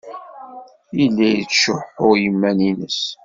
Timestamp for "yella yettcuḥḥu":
0.97-2.09